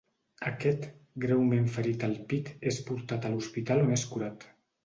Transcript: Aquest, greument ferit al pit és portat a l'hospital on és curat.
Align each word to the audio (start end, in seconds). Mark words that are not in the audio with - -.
Aquest, 0.51 0.87
greument 1.25 1.69
ferit 1.75 2.07
al 2.09 2.17
pit 2.33 2.51
és 2.73 2.83
portat 2.91 3.29
a 3.31 3.35
l'hospital 3.35 3.85
on 3.87 3.97
és 4.01 4.11
curat. 4.17 4.53